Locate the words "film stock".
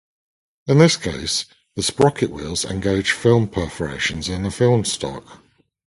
4.49-5.43